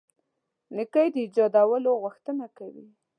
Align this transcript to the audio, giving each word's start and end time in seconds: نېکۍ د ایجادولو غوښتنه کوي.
نېکۍ 0.75 1.07
د 1.13 1.15
ایجادولو 1.23 1.89
غوښتنه 2.03 2.45
کوي. 2.57 2.87